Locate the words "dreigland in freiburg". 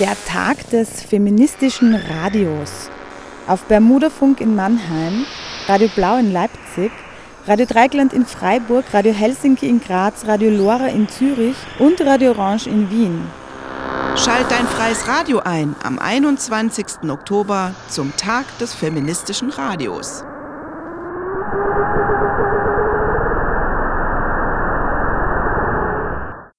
7.64-8.86